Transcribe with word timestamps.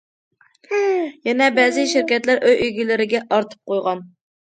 يەنە 1.27 1.49
بەزى 1.59 1.83
شىركەتلەر 1.91 2.41
ئۆي 2.47 2.57
ئىگىلىرىگە 2.69 3.21
ئارتىپ 3.37 3.71
قويغان. 3.73 4.03